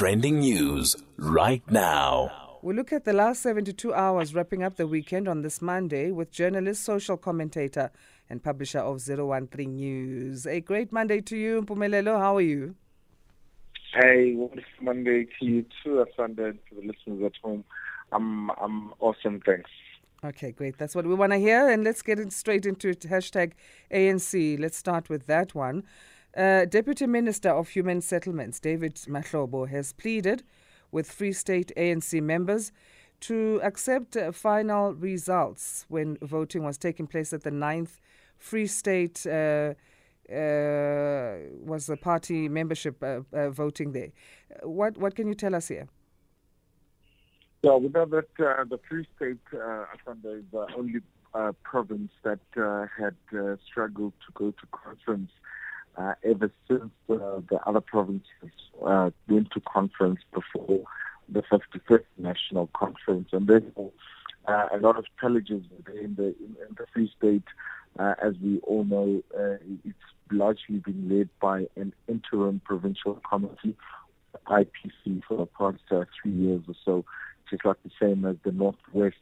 [0.00, 2.58] Trending news right now.
[2.62, 6.30] We look at the last 72 hours, wrapping up the weekend on this Monday with
[6.30, 7.90] journalist, social commentator,
[8.30, 10.46] and publisher of 013 News.
[10.46, 12.18] A great Monday to you, Mpumelelo.
[12.18, 12.76] How are you?
[13.92, 17.62] Hey, wonderful Monday to you too, Sunday to the listeners at home.
[18.10, 19.68] I'm I'm awesome, thanks.
[20.24, 20.78] Okay, great.
[20.78, 21.68] That's what we want to hear.
[21.68, 23.00] And let's get it straight into it.
[23.00, 23.52] Hashtag
[23.90, 24.58] ANC.
[24.58, 25.84] Let's start with that one.
[26.36, 30.44] Uh, Deputy Minister of Human Settlements, David Mahlobo, has pleaded
[30.92, 32.70] with Free State ANC members
[33.20, 37.98] to accept uh, final results when voting was taking place at the 9th
[38.38, 39.26] Free State.
[39.26, 39.74] Uh,
[40.32, 44.12] uh, was the party membership uh, uh, voting there?
[44.62, 45.88] What what can you tell us here?
[47.64, 51.00] Yeah, we know that the Free State, uh, is the only
[51.64, 52.38] province that
[52.96, 53.16] had
[53.66, 55.32] struggled to go to conference
[55.96, 58.24] uh, ever since uh, the other provinces
[58.86, 60.84] uh, went to conference before
[61.28, 63.28] the 55th National Conference.
[63.32, 63.90] And therefore,
[64.48, 65.62] uh, a lot of challenges
[65.94, 67.44] in the, in, in the Free State,
[67.98, 69.98] uh, as we all know, uh, it's
[70.32, 73.76] largely been led by an interim provincial committee,
[74.46, 75.82] IPC, for the past
[76.22, 77.04] three years or so
[77.50, 79.16] just like the same as the Northwest,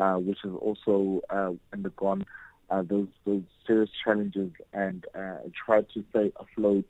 [0.00, 2.24] uh, which has also uh, undergone
[2.72, 6.86] uh, those those serious challenges and uh, tried to stay afloat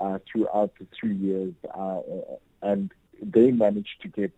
[0.00, 2.00] uh, throughout the three years, uh,
[2.62, 2.90] and
[3.22, 4.32] they managed to get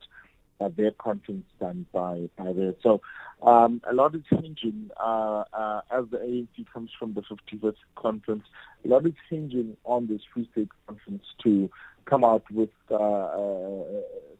[0.60, 2.74] uh, their conference done by by there.
[2.82, 3.00] So
[3.42, 5.44] um, a lot is changing uh,
[5.90, 8.44] as the ANC comes from the 51st conference.
[8.84, 11.70] A lot is changing on this Free State conference to
[12.04, 13.30] come out with uh,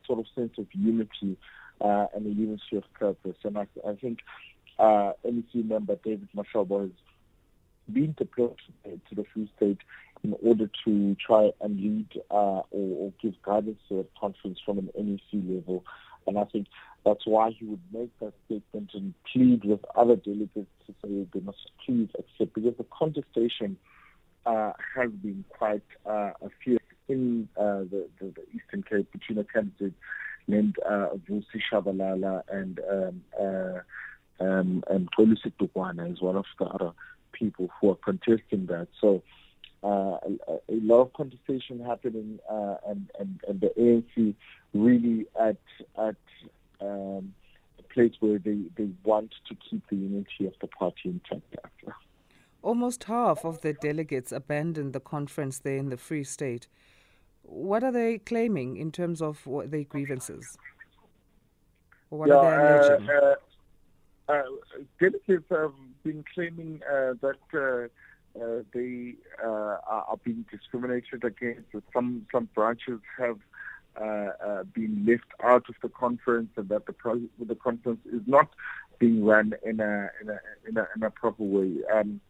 [0.06, 1.39] sort of sense of unity
[1.81, 3.37] and a unity of purpose.
[3.44, 4.19] And I, I think
[4.83, 6.91] uh, NEC member David Mahlobo has
[7.91, 9.78] been deployed to the Free State
[10.25, 14.78] in order to try and lead uh, or, or, give guidance to the conference from
[14.78, 15.84] an NEC level.
[16.27, 16.66] And I think
[17.05, 21.41] that's why he would make that statement and plead with other delegates to say they
[21.41, 23.76] must please accept, because the contestation
[24.47, 26.31] uh, has been quite uh,
[26.65, 29.94] fierce in uh, the, the, the, Eastern Cape between a candidate
[30.47, 33.81] named uh, Vusi Shabalala and um, uh,
[34.42, 36.92] um, and Xolisi Dukwana is one of the other
[37.32, 38.88] people who are contesting that.
[39.00, 39.22] So
[39.84, 44.34] uh, a, a, lot of contestation happening, uh, and, and and the ANC
[44.72, 45.56] really at
[45.98, 46.16] at
[46.80, 47.34] um,
[47.78, 51.42] a place where they, they want to keep the unity of the party intact.
[51.64, 51.97] After.
[52.62, 56.69] Almost half of the delegates abandoned the conference there in the Free State.
[57.42, 60.56] What are they claiming in terms of what their grievances?
[62.10, 63.10] Or what yeah, are they alleging?
[63.10, 63.34] Uh,
[64.28, 64.43] uh, uh,
[65.00, 65.72] delegates have
[66.05, 71.69] been claiming uh, that uh, uh, they are being discriminated against.
[71.93, 73.38] Some some branches have
[74.75, 78.49] been left out of the conference, and that the pro- the conference is not
[78.99, 81.78] being run in a in a in a, in a proper way.
[81.93, 82.21] Um,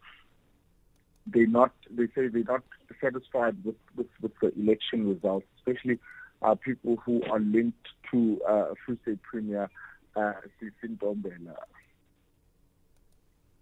[1.27, 2.63] they not they say they're not
[2.99, 5.99] satisfied with, with, with the election results, especially
[6.41, 9.69] uh, people who are linked to uh, Free Premier
[10.15, 10.33] uh.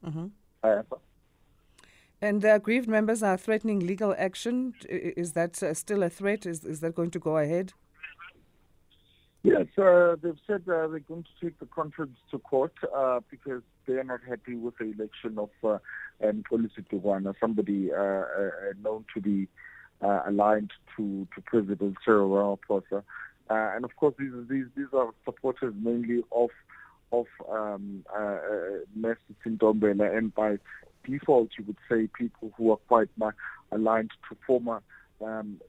[0.06, 0.28] Mm-hmm.
[0.64, 0.82] Uh,
[2.22, 4.74] and the aggrieved members are threatening legal action.
[4.88, 6.46] Is that uh, still a threat?
[6.46, 7.74] Is, is that going to go ahead?
[9.44, 13.64] Yes, uh, they've said uh, they're going to take the conference to court uh, because
[13.88, 15.80] they are not happy with the election of uh,
[16.24, 18.50] um, Xolisi Dukwana, somebody uh, uh,
[18.84, 19.48] known to be
[20.04, 23.04] uh, aligned to, to President Cyril Ramaphosa.
[23.50, 26.50] Uh, and of course, these, these, these are supporters mainly of
[27.12, 28.38] of um, uh, uh,
[28.96, 30.58] Mercy Ntombela, and by
[31.06, 33.10] default, you would say people who are quite
[33.72, 34.82] aligned to former
[35.24, 35.60] um,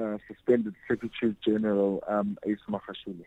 [0.00, 3.24] uh, suspended Secretary General um, Ace Magashule.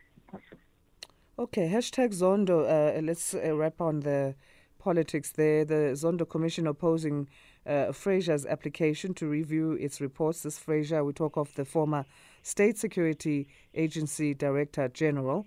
[1.40, 2.66] Okay, hashtag Zondo.
[2.66, 4.36] Uh, let's uh, wrap on the
[4.80, 5.64] politics there.
[5.66, 7.28] The Zondo Commission opposing
[7.66, 10.42] uh, Fraser's application to review its reports.
[10.42, 12.06] This Fraser, we talk of the former
[12.42, 15.46] State Security Agency Director General.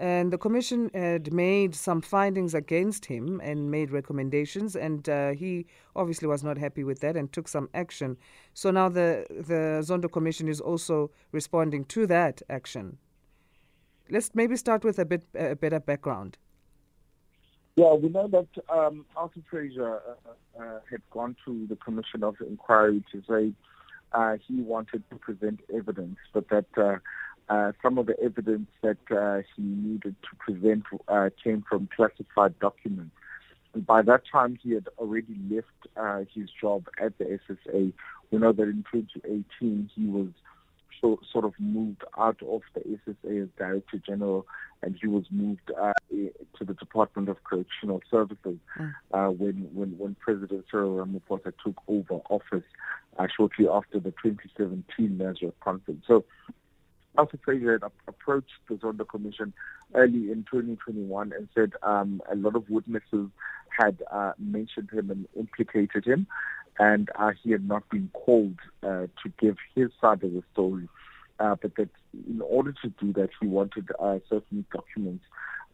[0.00, 5.66] And the commission had made some findings against him and made recommendations, and uh, he
[5.94, 8.16] obviously was not happy with that and took some action.
[8.54, 12.96] So now the, the Zondo Commission is also responding to that action.
[14.08, 16.38] Let's maybe start with a bit a better background.
[17.76, 22.36] Yeah, we know that um, Arthur Fraser uh, uh, had gone to the Commission of
[22.40, 23.52] Inquiry to say
[24.12, 27.00] uh, he wanted to present evidence, but that
[27.50, 32.56] uh, some of the evidence that uh, he needed to present uh, came from classified
[32.60, 33.10] documents.
[33.74, 35.66] And by that time, he had already left
[35.96, 37.92] uh, his job at the SSA.
[38.30, 40.28] We know that in 2018, he was
[41.00, 44.46] so, sort of moved out of the SSA as Director General,
[44.82, 48.94] and he was moved uh, to the Department of Correctional Services mm.
[49.12, 52.64] uh, when, when when President Cyril Ramaphosa took over office
[53.18, 56.04] uh, shortly after the 2017 Nasrec conference.
[56.06, 56.24] So.
[57.18, 59.52] Arthur Fraser had approached the Zondo Commission
[59.94, 63.28] early in 2021 and said um, a lot of witnesses
[63.76, 66.26] had uh, mentioned him and implicated him
[66.80, 70.88] and uh, he had not been called uh, to give his side of the story.
[71.38, 71.88] Uh, but that
[72.28, 75.24] in order to do that, he wanted uh, certain documents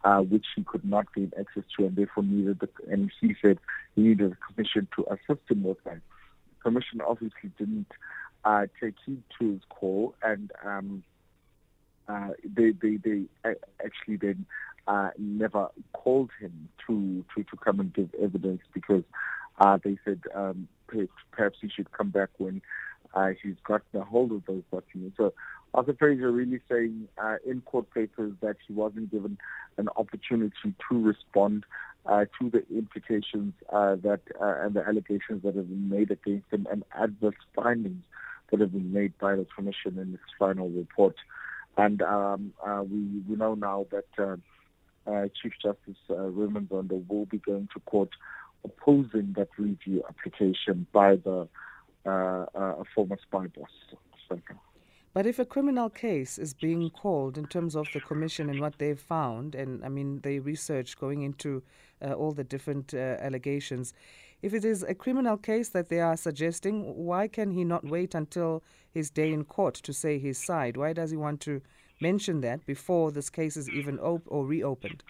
[0.05, 2.61] uh, which he could not gain access to, and therefore needed.
[2.61, 3.59] The, and he said
[3.95, 6.01] he needed the commission to assist him with that.
[6.59, 7.91] The commission obviously didn't
[8.81, 11.03] take heed to his call, and um,
[12.45, 13.25] they, they they
[13.85, 14.47] actually then
[15.19, 19.05] never called him to, to to come and give evidence because
[19.61, 20.69] uh, they said um,
[21.31, 22.61] perhaps he should come back when
[23.15, 25.17] uh, he's gotten a hold of those documents.
[25.17, 25.33] So
[25.75, 29.39] Arthur Fraser really saying uh, in court papers that he wasn't given
[29.79, 31.65] an opportunity to respond
[32.07, 36.47] uh, to the implications uh, that uh, and the allegations that have been made against
[36.53, 38.05] him and adverse findings
[38.51, 41.17] that have been made by the commission in its final report.
[41.77, 44.39] And um, uh, we, we know now that
[45.41, 48.11] Chief Justice Raymond Zondo will be going to court
[48.65, 51.49] opposing that review application by the
[52.05, 53.71] uh, uh, former spy boss.
[55.13, 58.79] But if a criminal case is being called in terms of the commission and what
[58.79, 61.63] they've found, and I mean, the research going into
[62.03, 63.95] uh, all the different uh, allegations,
[64.43, 68.15] if it is a criminal case that they are suggesting, why can he not wait
[68.15, 68.63] until
[68.93, 70.77] his day in court to say his side?
[70.77, 71.63] Why does he want to
[72.01, 75.03] mention that before this case is even op- or reopened?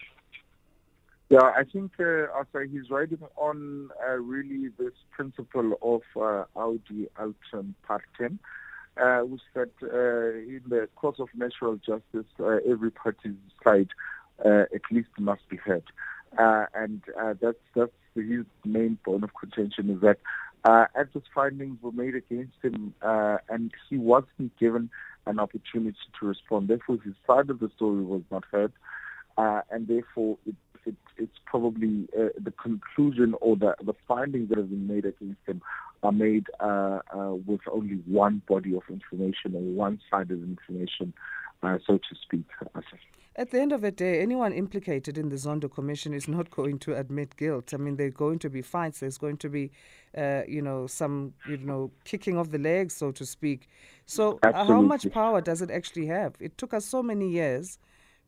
[1.29, 7.07] Yeah, I think uh, also he's riding on uh, really this principle of uh, Audi
[7.19, 8.39] Alteram Partem,
[8.95, 13.89] uh, which that uh, in the course of natural justice, uh, every party's side
[14.45, 15.83] uh, at least must be heard.
[16.37, 17.01] and
[17.41, 17.91] that's that's
[18.21, 20.17] his main point of contention is that
[20.63, 24.89] uh, adverse findings were made against him, and he wasn't given
[25.25, 26.67] an opportunity to respond.
[26.67, 28.73] Therefore, his side of the story was not heard,
[29.37, 30.55] and therefore it
[30.87, 35.41] it, it's probably uh, the conclusion or the, the findings that have been made against
[35.45, 35.61] him
[36.03, 41.13] are made uh, uh, with only one body of information or one side of information,
[41.63, 42.45] uh, so to speak.
[43.35, 46.79] At the end of the day, anyone implicated in the Zondo Commission is not going
[46.79, 47.71] to admit guilt.
[47.71, 48.99] I mean, there's going to be fights.
[48.99, 49.71] There's going to be,
[50.17, 53.69] uh, you know, some, you know, kicking of the legs, so to speak.
[54.07, 56.33] So, uh, how much power does it actually have?
[56.39, 57.77] It took us so many years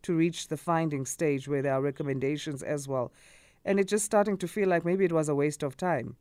[0.04, 3.12] to reach the finding stage where there are recommendations as well.
[3.66, 6.18] And it's just starting to feel like maybe it was a waste of time.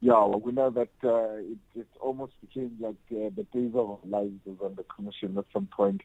[0.00, 3.98] Yeah, well, we know that uh, it, it almost became like uh, the days of
[4.04, 6.02] lives was on the commission at some point.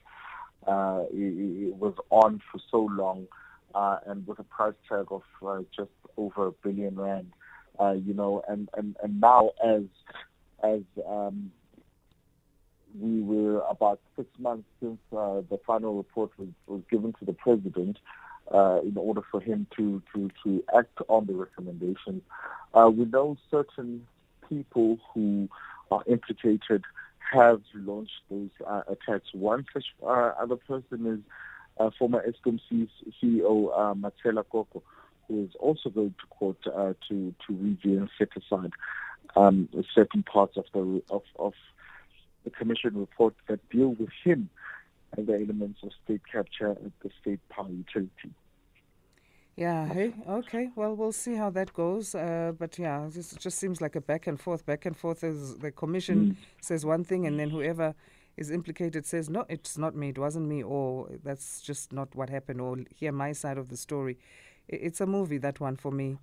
[0.66, 3.28] Uh, it, it, was on for so long,
[3.76, 7.32] uh, and with a price tag of uh, just over a billion rand,
[7.80, 9.84] uh, you know, and, and, and now as
[10.64, 11.52] as um,
[13.00, 17.34] we were about six months since uh, the final report was, was given to the
[17.34, 17.98] president
[18.54, 22.22] uh, in order for him to, to, to act on the recommendations.
[22.74, 24.06] Uh, we know certain
[24.48, 25.48] people who
[25.92, 26.84] are implicated
[27.32, 29.30] have launched those uh, attacks.
[29.34, 31.20] One such uh, other person is
[31.80, 34.84] uh, former Eskom CEO uh, Matshela Koko,
[35.28, 38.74] who is also going to court to to review and set aside
[39.36, 41.54] um, certain parts of the of, of
[42.44, 44.50] the Commission report that deal with him
[45.18, 48.34] the elements of state capture at the state power utility.
[49.58, 50.70] Yeah, hey, okay.
[50.76, 52.16] Well, we'll see how that goes.
[52.16, 55.24] Uh, but yeah, this just seems like a back and forth, back and forth.
[55.24, 56.36] As the commission mm.
[56.62, 57.94] says one thing, and then whoever
[58.38, 62.30] is implicated says, no, it's not me, it wasn't me, or that's just not what
[62.30, 64.18] happened, or hear my side of the story.
[64.68, 66.18] It's a movie, that one for me.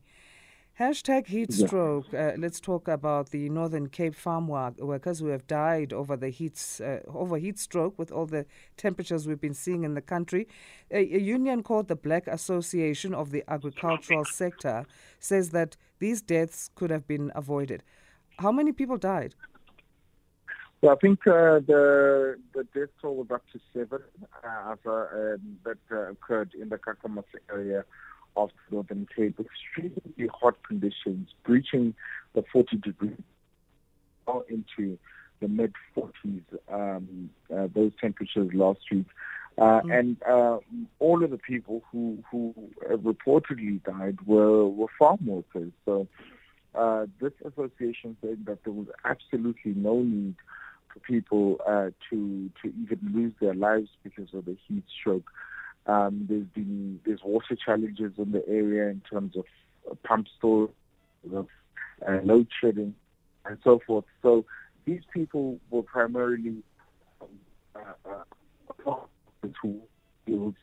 [0.78, 2.06] Hashtag heat stroke.
[2.12, 2.28] Yeah.
[2.28, 6.80] Uh, let's talk about the Northern Cape farm workers who have died over the heat,
[6.80, 10.46] uh, over heat stroke with all the temperatures we've been seeing in the country.
[10.92, 14.86] A, a, union called the Black Association of the Agricultural Sector
[15.18, 17.82] says that these deaths could have been avoided.
[18.38, 19.34] How many people died?
[20.80, 23.98] Well, I think uh, the the death toll was up to seven
[24.44, 27.84] uh, um, that uh, occurred in the Kakamas area
[28.36, 31.94] of Northern Cape, extremely hot conditions, breaching
[32.34, 33.16] the 40 degrees
[34.48, 34.98] into
[35.40, 39.06] the mid 40s, um, uh, those temperatures last week.
[39.56, 39.90] Uh, mm-hmm.
[39.90, 40.58] And uh,
[41.00, 42.54] all of the people who, who
[42.86, 45.72] reportedly died were, were farm workers.
[45.84, 46.06] So
[46.74, 50.36] uh, this association said that there was absolutely no need
[50.92, 55.30] for people uh, to to even lose their lives because of the heat stroke.
[55.88, 59.44] Um, there's been there's water challenges in the area in terms of
[59.90, 60.70] uh, pump stores,
[61.34, 61.48] of
[62.06, 62.94] uh, load shedding,
[63.46, 64.04] and so forth.
[64.22, 64.44] So
[64.84, 66.62] these people were primarily
[67.74, 67.78] uh,
[68.86, 68.94] uh,
[70.26, 70.56] fields.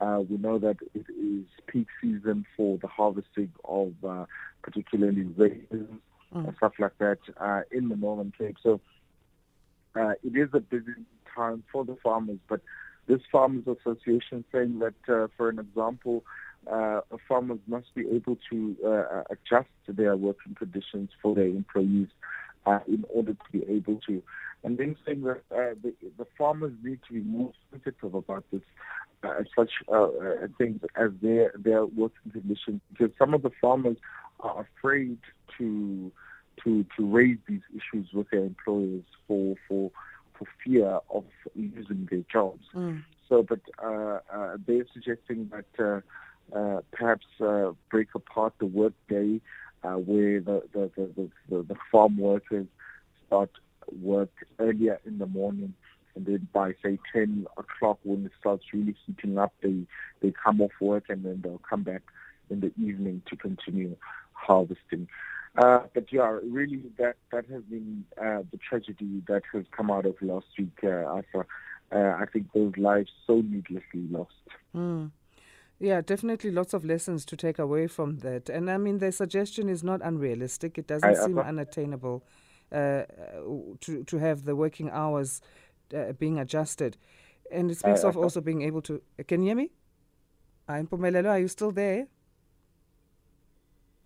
[0.00, 4.24] Uh, we know that it is peak season for the harvesting of uh,
[4.62, 6.00] particularly raisins
[6.34, 6.46] mm.
[6.46, 8.56] and stuff like that uh, in the Northern Cape.
[8.62, 8.80] So
[9.94, 10.94] uh, it is a busy
[11.34, 12.60] time for the farmers, but
[13.10, 16.24] this farmers association saying that, uh, for an example,
[16.70, 22.06] uh, farmers must be able to uh, adjust their working conditions for their employees
[22.66, 24.22] uh, in order to be able to.
[24.62, 28.60] And then saying that uh, the, the farmers need to be more sensitive about this,
[29.24, 29.70] uh, such
[30.58, 33.96] things as their their working conditions, because some of the farmers
[34.40, 35.18] are afraid
[35.58, 36.12] to
[36.62, 39.90] to to raise these issues with their employers for for
[40.40, 42.64] for fear of losing their jobs.
[42.74, 43.04] Mm.
[43.28, 46.02] So, but uh, uh, they're suggesting that
[46.52, 49.40] uh, uh, perhaps uh, break apart the workday
[49.84, 52.66] uh, where the the, the, the, the farm workers
[53.26, 53.50] start
[54.02, 55.74] work earlier in the morning
[56.14, 59.84] and then by say 10 o'clock when it starts really heating up they
[60.22, 62.02] they come off work and then they'll come back
[62.50, 63.96] in the evening to continue
[64.32, 65.08] harvesting
[65.56, 70.06] uh, but yeah, really, that that has been uh, the tragedy that has come out
[70.06, 70.78] of last week.
[70.82, 71.46] Uh, After,
[71.92, 74.32] uh, I think those lives so needlessly lost.
[74.74, 75.10] Mm.
[75.80, 78.50] Yeah, definitely lots of lessons to take away from that.
[78.50, 80.76] And I mean, the suggestion is not unrealistic.
[80.76, 82.22] It doesn't I, seem unattainable
[82.70, 83.04] uh,
[83.80, 85.40] to to have the working hours
[85.96, 86.96] uh, being adjusted,
[87.50, 89.02] and it speaks of also being able to.
[89.26, 89.70] Can you hear me?
[90.68, 91.30] I'm Pomelelo.
[91.30, 92.06] Are you still there?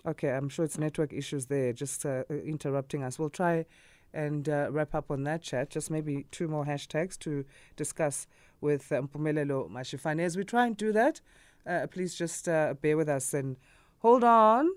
[0.06, 3.18] Okay, I'm sure it's network issues there, just uh, uh, interrupting us.
[3.18, 3.64] We'll try
[4.12, 5.70] and uh, wrap up on that chat.
[5.70, 8.26] Just maybe two more hashtags to discuss
[8.60, 10.20] with uh, Mpumelelo Mashifane.
[10.20, 11.22] As we try and do that,
[11.66, 13.56] uh, please just uh, bear with us and
[14.00, 14.68] hold on.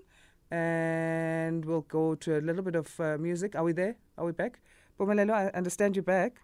[0.50, 3.54] And we'll go to a little bit of uh, music.
[3.54, 3.96] Are we there?
[4.16, 4.60] Are we back?
[4.98, 6.40] Mpumelelo, I understand you're back.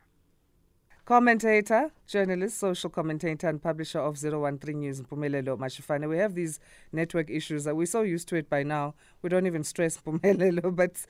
[1.07, 6.09] Commentator, journalist, social commentator, and publisher of 013 News, Mpumelelo Mashifane.
[6.09, 6.61] We have these
[6.93, 7.65] network issues.
[7.65, 8.95] That we're so used to it by now.
[9.21, 11.07] We don't even stress Mpumelelo, but it's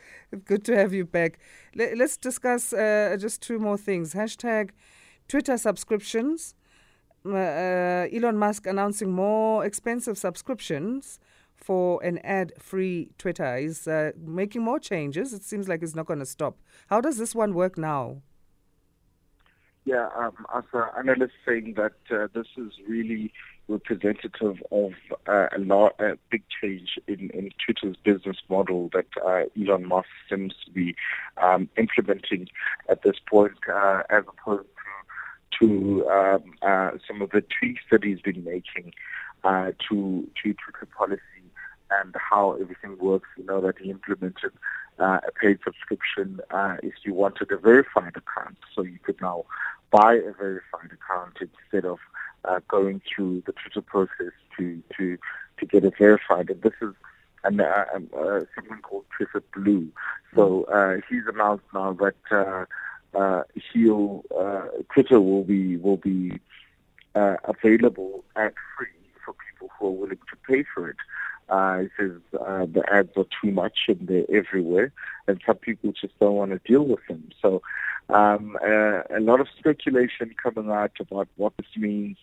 [0.47, 1.39] good to have you back.
[1.77, 4.15] Let, us discuss uh, just two more things.
[4.15, 4.71] Hashtag
[5.29, 6.57] Twitter subscriptions.
[7.25, 11.21] Uh, uh, Elon Musk announcing more expensive subscriptions
[11.55, 13.59] for an ad free Twitter.
[13.59, 15.33] He's uh, making more changes.
[15.33, 16.57] It seems like it's not going to stop.
[16.89, 18.23] How does this one work now?
[19.87, 23.33] Yeah, um, as an analyst saying that uh, this is really
[23.69, 24.93] representative of
[25.27, 30.09] uh, a, lot, a big change in, in Twitter's business model that uh, Elon Musk
[30.31, 30.95] seems to be
[31.43, 32.49] um, implementing
[32.89, 34.69] at this point, uh, as opposed
[35.61, 38.93] to, um, uh, some of the tweaks that he's been making
[39.45, 41.21] uh, to to Twitter policy
[41.91, 43.29] and how everything works.
[43.37, 44.53] You know that he implemented
[44.99, 48.57] uh, a paid subscription uh, if you wanted a verified account.
[48.75, 49.45] So you could now
[49.91, 51.99] buy a verified account instead of
[52.45, 55.19] uh, going through the Twitter process to to
[55.59, 56.51] to get it verified.
[56.51, 56.95] And this is
[57.45, 59.89] an, uh, um, uh, something called Twitter Blue.
[60.35, 62.65] So uh, he's announced now that uh,
[63.17, 66.41] uh, he'll uh, Twitter will be will be
[67.15, 68.89] uh, available ad free
[69.25, 70.97] for people who are willing to pay for it.
[71.49, 74.93] Uh, he says uh, the ads are too much and they're everywhere,
[75.29, 77.29] and some people just don't want to deal with them.
[77.41, 77.63] So,
[78.09, 82.17] um, uh, a lot of speculation coming out about what this means,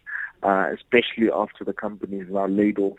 [0.44, 2.98] uh, especially after the companies now laid off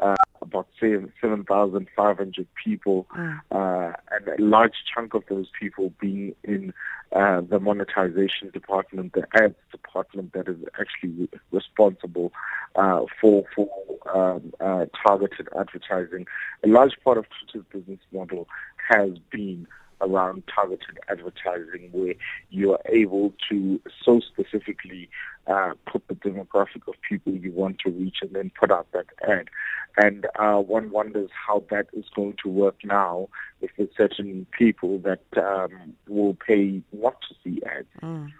[0.00, 6.72] uh, about 7,500 people, uh, and a large chunk of those people being in
[7.12, 12.32] uh, the monetization department, the ads department that is actually responsible
[12.76, 13.68] uh, for for
[14.14, 16.26] um, uh, targeted advertising.
[16.64, 18.46] A large part of Twitter's business model
[18.90, 19.66] has been
[20.00, 22.14] around targeted advertising where
[22.50, 25.08] you are able to so specifically
[25.46, 29.06] uh, put the demographic of people you want to reach and then put out that
[29.26, 29.48] ad.
[29.96, 33.28] And uh, one wonders how that is going to work now
[33.60, 37.88] if there's certain people that um, will pay not to see ads.
[38.02, 38.32] Mm.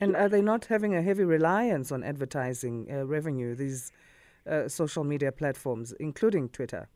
[0.00, 3.92] And are they not having a heavy reliance on advertising uh, revenue, these
[4.50, 6.88] uh, social media platforms, including Twitter?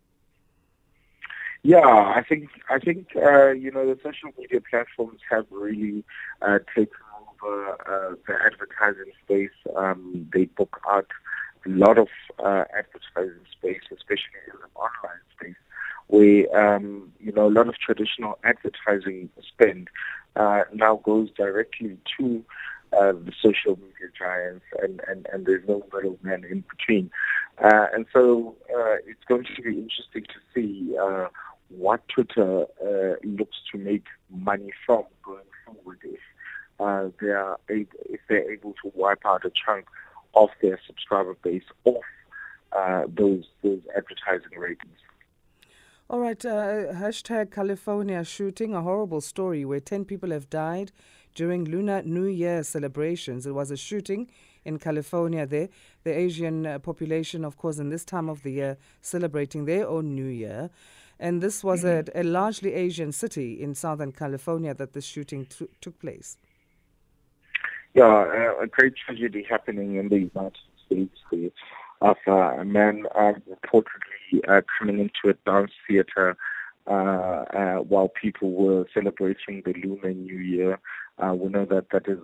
[1.67, 6.05] Yeah, I think I think uh, you know the social media platforms have really
[6.41, 6.95] uh, taken
[7.43, 9.75] over uh, the advertising space.
[9.75, 11.09] Um, they book out
[11.67, 12.07] a lot of
[12.39, 15.57] uh, advertising space, especially in the online space,
[16.07, 19.89] where um, you know a lot of traditional advertising spend
[20.37, 22.45] uh, now goes directly to
[22.93, 27.11] uh, the social media giants, and, and, and there's no middleman in between.
[27.59, 31.27] Uh, and so uh, it's going to be interesting to see uh,
[31.69, 36.21] what Twitter uh, looks to make money from going forward if
[36.79, 39.87] uh, they are able, if they're able to wipe out a chunk
[40.35, 42.05] of their subscriber base off
[42.73, 44.99] uh, those those advertising ratings.
[46.09, 50.93] All right, uh, hashtag California shooting, a horrible story where 10 people have died
[51.35, 53.45] during Lunar New Year celebrations.
[53.45, 54.31] It was a shooting
[54.65, 55.69] in California there.
[56.05, 60.15] The Asian uh, population, of course, in this time of the year, celebrating their own
[60.15, 60.71] New Year.
[61.19, 62.19] And this was mm-hmm.
[62.19, 66.37] a, a, largely Asian city in Southern California that the shooting t- took place.
[67.95, 71.19] Yeah, uh, a great tragedy happening in the United States
[72.01, 76.37] of uh, a man uh, reportedly uh, coming into a dance theater
[76.89, 80.79] uh, uh, while people were celebrating the Lunar New Year.
[81.19, 82.19] Uh, we know that that is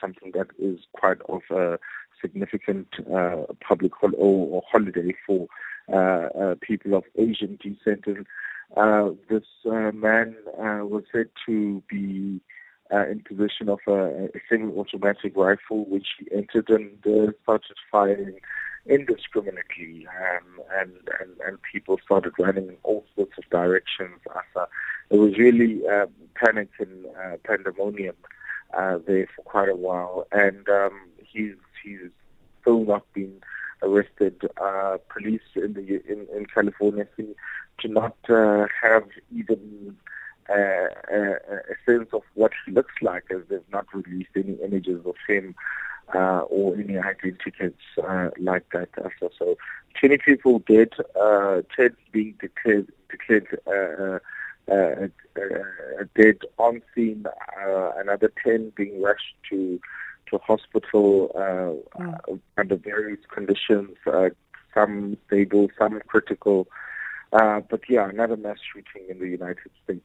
[0.00, 1.78] something that is quite of a
[2.20, 2.88] significant
[3.66, 5.46] public hol- or, holiday for
[6.60, 8.06] people of Asian descent.
[8.06, 12.40] And this man was said to be
[12.92, 18.38] uh, in possession of a, a semi-automatic rifle, which he entered and uh, started firing
[18.86, 24.20] indiscriminately, um, and, and and people started running in all sorts of directions.
[24.34, 24.66] After
[25.10, 28.16] it was really uh, panic and uh, pandemonium
[28.76, 32.10] uh, there for quite a while, and um, he's he's
[32.60, 33.40] still not been
[33.84, 34.40] arrested.
[34.60, 37.34] Uh, police in the in, in California seem
[37.80, 39.96] to not uh, have even
[40.50, 41.32] uh, a,
[41.72, 45.54] a sense of what he looks like, as they've not released any images of him
[46.14, 47.72] uh, or any identities
[48.02, 48.88] uh, like that.
[49.20, 49.56] So, so
[50.00, 54.18] 20 people dead, uh, 10 being declared, declared uh,
[54.70, 57.26] uh, uh, dead on scene,
[57.96, 59.80] another 10 being rushed to
[60.30, 62.40] to hospital mm.
[62.56, 63.90] under various conditions,
[64.72, 66.66] some stable, some critical.
[67.30, 70.04] but yeah, another mass shooting in the United States.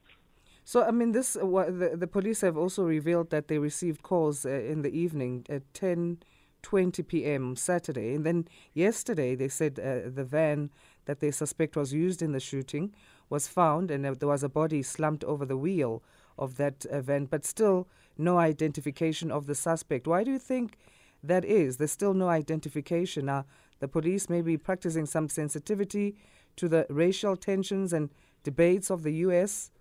[0.72, 4.46] So, I mean, this uh, the, the police have also revealed that they received calls
[4.46, 6.20] uh, in the evening at 10
[6.62, 7.56] 20 p.m.
[7.56, 8.14] Saturday.
[8.14, 10.70] And then yesterday, they said uh, the van
[11.06, 12.94] that they suspect was used in the shooting
[13.32, 16.04] was found, and uh, there was a body slumped over the wheel
[16.38, 17.88] of that uh, van, but still
[18.20, 20.08] no identification of the suspect.
[20.08, 20.78] Why do you think
[21.24, 21.78] that is?
[21.78, 23.26] There's still no identification.
[23.26, 23.46] Now,
[23.80, 26.16] the police may be practicing some sensitivity
[26.58, 28.10] to the racial tensions and
[28.44, 29.72] debates of the U.S.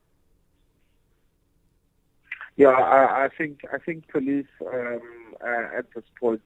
[2.57, 5.01] Yeah, I, I think I think police um,
[5.41, 6.43] uh, at this point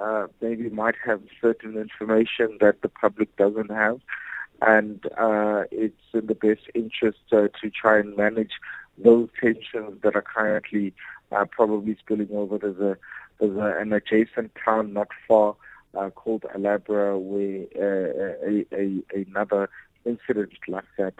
[0.00, 4.00] uh, maybe might have certain information that the public doesn't have,
[4.62, 8.52] and uh, it's in the best interest uh, to try and manage
[8.98, 10.92] those tensions that are currently
[11.34, 12.58] uh, probably spilling over.
[12.58, 12.96] There's a
[13.38, 15.56] there's a, an adjacent town not far
[15.96, 19.68] uh, called Alhambra where a, a, a, another
[20.04, 21.14] incident like that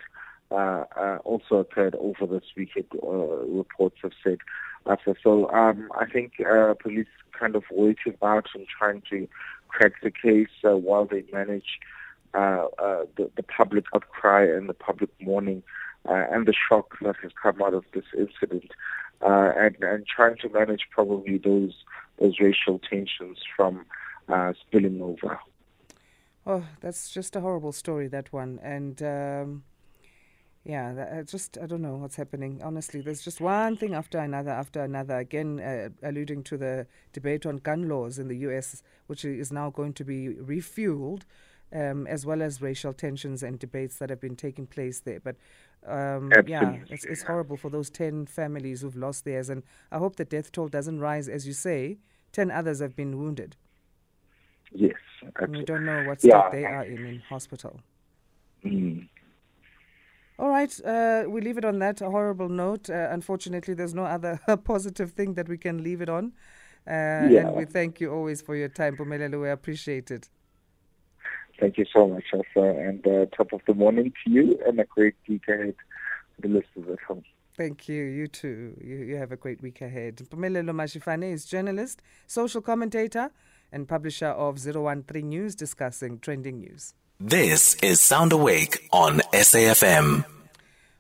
[0.50, 4.38] uh, uh, also occurred over this weekend, uh, reports have said.
[4.86, 5.16] After.
[5.22, 7.06] So um, I think uh, police
[7.38, 9.26] kind of waiting out and trying to
[9.68, 11.80] crack the case uh, while they manage
[12.34, 15.62] uh, uh, the, the public outcry and the public mourning
[16.08, 18.70] uh, and the shock that has come out of this incident,
[19.22, 21.72] uh, and, and trying to manage probably those
[22.20, 23.84] those racial tensions from
[24.28, 25.38] uh, spilling over.
[26.46, 28.60] Oh, that's just a horrible story, that one.
[28.62, 29.64] And um,
[30.64, 32.60] yeah, that, uh, just I don't know what's happening.
[32.62, 35.18] Honestly, there's just one thing after another after another.
[35.18, 39.70] Again, uh, alluding to the debate on gun laws in the U.S., which is now
[39.70, 41.22] going to be refueled,
[41.72, 45.20] um, as well as racial tensions and debates that have been taking place there.
[45.20, 45.36] But
[45.86, 50.16] um, yeah, it's, it's horrible for those ten families who've lost theirs, and I hope
[50.16, 51.28] the death toll doesn't rise.
[51.28, 51.98] As you say,
[52.32, 53.56] ten others have been wounded.
[54.72, 54.94] Yes,
[55.26, 55.58] absolutely.
[55.58, 56.50] we don't know what state yeah.
[56.50, 57.80] they are in in hospital.
[58.64, 59.08] Mm.
[60.38, 62.90] All right, uh, we leave it on that horrible note.
[62.90, 66.32] Uh, unfortunately, there's no other positive thing that we can leave it on.
[66.86, 67.46] Uh, yeah.
[67.46, 69.40] And we thank you always for your time, Pumelelo.
[69.42, 70.28] We appreciate it.
[71.60, 72.78] Thank you so much, Elsa.
[72.78, 75.74] And uh, top of the morning to you and a great week ahead
[76.36, 77.22] to the listeners at home.
[77.56, 78.02] Thank you.
[78.02, 78.76] You too.
[78.82, 80.16] You, you have a great week ahead.
[80.16, 83.30] Pumelelo Mashifane is journalist, social commentator,
[83.70, 86.94] and publisher of 013 News discussing trending news.
[87.20, 90.33] This is Sound Awake on SAFM.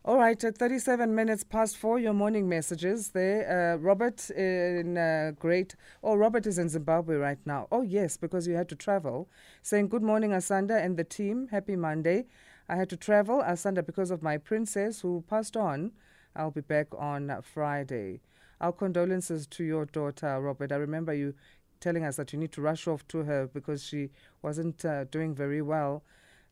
[0.06, 3.74] All right, at 37 minutes past four, your morning messages there.
[3.74, 5.76] Uh, Robert in uh, Great.
[6.02, 7.68] Oh, Robert is in Zimbabwe right now.
[7.72, 9.30] Oh, yes, because you had to travel.
[9.62, 11.48] Saying, Good morning, Asanda and the team.
[11.50, 12.26] Happy Monday.
[12.68, 15.92] I had to travel Asanda because of my princess who passed on.
[16.36, 18.20] I'll be back on Friday.
[18.60, 20.70] Our condolences to your daughter, Robert.
[20.70, 21.32] I remember you
[21.80, 24.10] telling us that you need to rush off to her because she
[24.42, 26.02] wasn't uh, doing very well.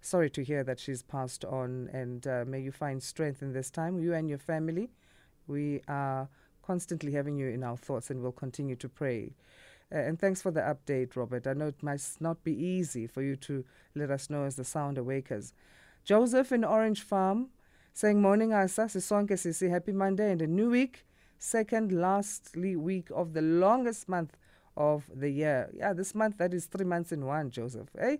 [0.05, 3.71] Sorry to hear that she's passed on, and uh, may you find strength in this
[3.71, 4.91] time, you and your family.
[5.47, 6.29] We are
[6.63, 9.33] constantly having you in our thoughts and we'll continue to pray.
[9.93, 11.47] Uh, and thanks for the update, Robert.
[11.47, 14.65] I know it might not be easy for you to let us know as the
[14.65, 15.53] sound awakers.
[16.05, 17.51] Joseph in Orange Farm
[17.93, 21.07] saying, Morning, Asa, Sisonke Sisi, happy Monday and a new week.
[21.39, 24.37] Second lastly week of the longest month
[24.77, 25.71] of the year.
[25.75, 27.89] Yeah, this month, that is three months in one, Joseph.
[27.99, 28.17] Eh?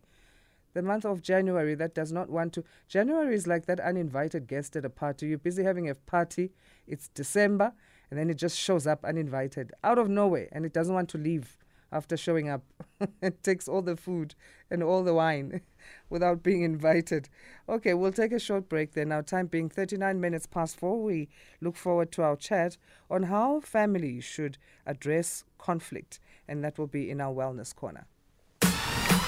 [0.75, 2.65] The month of January, that does not want to.
[2.89, 5.27] January is like that uninvited guest at a party.
[5.27, 6.53] You're busy having a party.
[6.87, 7.73] It's December,
[8.11, 11.19] and then it just shows up uninvited out of nowhere, and it doesn't want to
[11.19, 11.59] leave
[11.93, 12.63] after showing up.
[13.23, 14.35] it takes all the food
[14.71, 15.61] and all the wine
[16.11, 17.29] without being invited.
[17.69, 19.13] Okay, we'll take a short break then.
[19.13, 21.29] Our time being 39 minutes past four, we
[21.61, 22.79] look forward to our chat
[23.11, 24.57] on how families should
[24.87, 28.07] address conflict, and that will be in our Wellness Corner.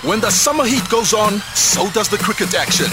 [0.02, 2.86] When the summer heat goes on, so does the cricket action.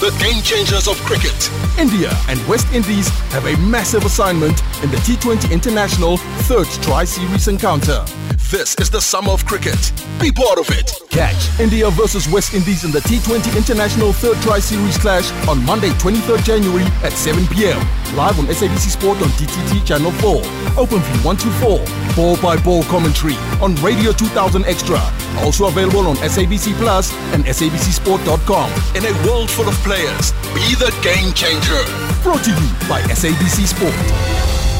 [0.00, 1.50] The game changers of cricket.
[1.78, 6.16] India and West Indies have a massive assignment in the T20 International
[6.48, 8.04] third Tri Series encounter.
[8.52, 9.80] This is the summer of cricket.
[10.20, 10.92] Be part of it.
[11.08, 15.88] Catch India versus West Indies in the T20 International Third Tri Series clash on Monday,
[15.96, 17.80] 23rd January at 7 p.m.
[18.14, 20.36] Live on SABC Sport on DTT Channel 4.
[20.76, 21.80] Open view 124.
[22.12, 25.00] Ball by ball commentary on Radio 2000 Extra.
[25.40, 28.68] Also available on SABC Plus and SABCSport.com.
[28.92, 31.80] In a world full of players, be the game changer.
[32.20, 33.96] Brought to you by SABC Sport.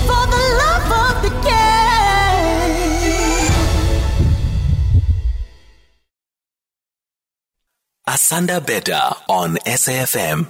[0.05, 1.62] For the love of the game.
[8.09, 10.49] Asanda Beta on SAFM.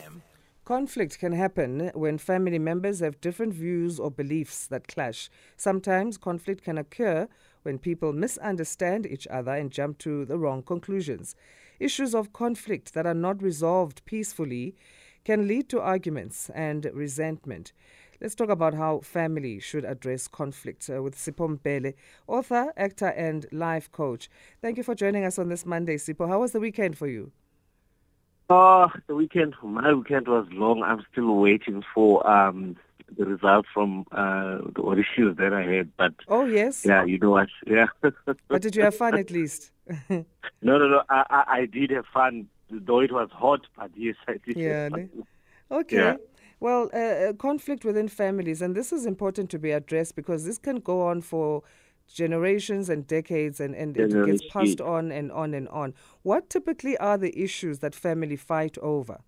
[0.65, 5.29] Conflict can happen when family members have different views or beliefs that clash.
[5.59, 7.29] Sometimes conflict can occur
[7.63, 11.37] when people misunderstand each other and jump to the wrong conclusions.
[11.79, 14.75] Issues of conflict that are not resolved peacefully
[15.23, 17.75] can lead to arguments and resentment.
[18.19, 21.93] Let's talk about how family should address conflict uh, with Sipho Mbele,
[22.27, 24.31] author, actor, and life coach.
[24.63, 26.27] Thank you for joining us on this Monday, Sipho.
[26.27, 27.31] How was the weekend for you?
[28.55, 30.83] Oh, the weekend, my weekend was long.
[30.83, 32.77] I'm still waiting for um,
[33.17, 35.91] the results from uh, the auditions that I had.
[35.97, 36.85] But Oh, yes.
[36.85, 37.49] yeah, you know what?
[37.67, 37.87] Yeah.
[38.49, 39.71] But did you have fun at least?
[40.11, 40.25] no,
[40.63, 41.03] no, no.
[41.09, 43.67] I, I, I did have fun, though it was hot.
[43.75, 44.57] But yes, I did.
[44.57, 45.11] Yeah, have fun.
[45.71, 45.97] Okay.
[45.97, 46.17] Yeah.
[46.61, 50.59] Well, uh, uh, conflict within families, and this is important to be addressed because this
[50.59, 51.63] can go on for
[52.13, 55.95] generations and decades and, and it gets passed on and on and on.
[56.23, 59.21] What typically are the issues that family fight over?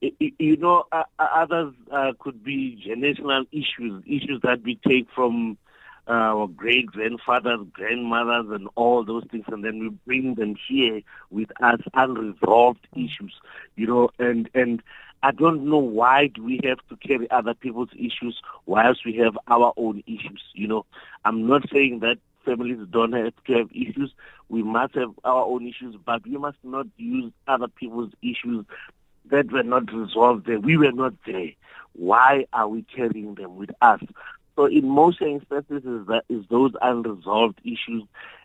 [0.00, 5.56] You know, uh, uh, others uh, could be generational issues, issues that we take from
[6.06, 11.00] uh, our great grandfathers, grandmothers, and all those things, and then we bring them here
[11.30, 13.34] with us unresolved issues.
[13.76, 14.82] You know, and and
[15.22, 19.36] I don't know why do we have to carry other people's issues whilst we have
[19.48, 20.42] our own issues.
[20.54, 20.86] You know,
[21.24, 24.12] I'm not saying that families don't have to have issues.
[24.48, 28.64] We must have our own issues, but we must not use other people's issues
[29.30, 30.60] that were not resolved there.
[30.60, 31.50] We were not there.
[31.94, 34.00] Why are we carrying them with us?
[34.56, 38.04] So in most instances, is that is those unresolved issues,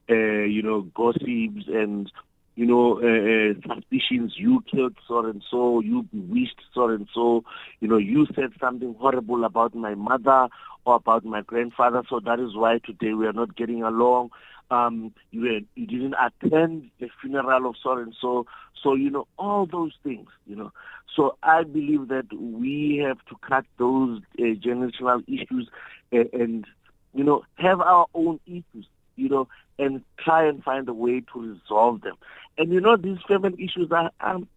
[0.10, 2.12] uh, you know, gossips and
[2.56, 4.34] you know uh, uh, suspicions.
[4.38, 5.80] You killed so and so.
[5.82, 7.44] You bewitched so and so.
[7.80, 10.48] You know, you said something horrible about my mother
[10.86, 12.04] or about my grandfather.
[12.10, 14.32] So that is why today we are not getting along.
[14.72, 18.46] Um, you were, you didn't attend the funeral of so and so.
[18.82, 20.28] So you know all those things.
[20.46, 20.72] You know.
[21.16, 25.70] So I believe that we have to cut those uh, generational issues
[26.14, 26.66] uh, and
[27.14, 28.88] you know have our own issues.
[29.16, 29.48] You know,
[29.80, 32.16] and try and find a way to resolve them.
[32.58, 34.48] And you know, these family issues are um,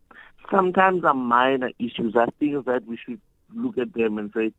[0.51, 2.14] sometimes are minor issues.
[2.16, 3.21] Are things that we should
[3.55, 4.53] look at them and say,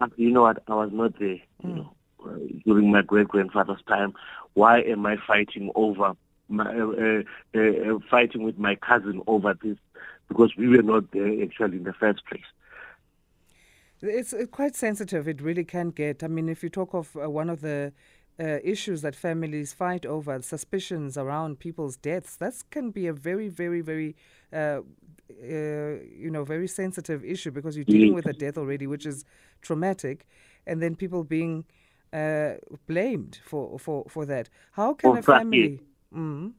[0.00, 1.40] "Ah, you know what, I was not there.
[1.62, 1.92] You know,
[2.24, 4.14] uh, during my great grandfather's time.
[4.54, 6.14] Why am I fighting over
[6.48, 7.22] my uh,
[7.54, 9.78] uh, uh, fighting with my cousin over this?
[10.28, 12.42] Because we were not there actually in the first place.
[14.02, 15.28] It's uh, quite sensitive.
[15.28, 16.22] It really can get.
[16.22, 17.92] I mean, if you talk of uh, one of the
[18.40, 23.48] uh, issues that families fight over, suspicions around people's deaths, that can be a very,
[23.48, 24.16] very, very,
[24.52, 24.82] uh, uh,
[25.42, 29.24] you know, very sensitive issue because you're dealing with a death already, which is
[29.62, 30.26] traumatic,
[30.66, 31.64] and then people being
[32.12, 32.54] uh,
[32.86, 34.48] blamed for, for, for that.
[34.72, 35.58] How can a Exactly.
[35.58, 35.80] family?
[36.14, 36.52] Mm,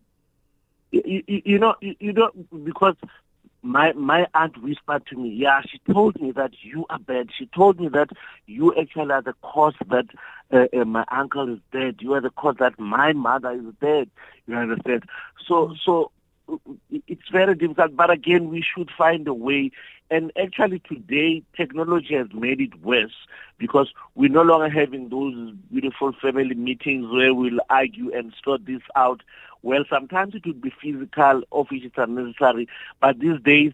[0.91, 2.95] you, you, you know, you, you don't because
[3.63, 7.29] my my aunt whispered to me, yeah, she told me that you are bad.
[7.37, 8.09] She told me that
[8.47, 10.07] you actually are the cause that
[10.51, 11.97] uh, uh, my uncle is dead.
[11.99, 14.09] You are the cause that my mother is dead.
[14.47, 15.03] You understand?
[15.47, 16.11] So so
[16.91, 17.95] it's very difficult.
[17.95, 19.71] But again, we should find a way.
[20.09, 23.15] And actually, today technology has made it worse
[23.57, 28.81] because we're no longer having those beautiful family meetings where we'll argue and sort this
[28.95, 29.21] out.
[29.63, 32.67] Well, sometimes it would be physical, of which it's unnecessary.
[32.99, 33.73] But these days,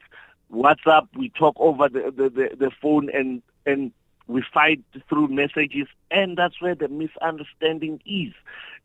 [0.54, 3.92] WhatsApp, we talk over the, the, the, the phone and, and
[4.28, 5.88] we fight through messages.
[6.12, 8.34] And that's where the misunderstanding is,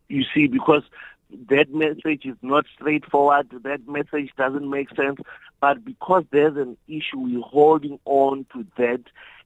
[0.07, 0.83] you see, because
[1.49, 3.49] that message is not straightforward.
[3.63, 5.19] That message doesn't make sense.
[5.59, 9.01] But because there's an issue, we're holding on to that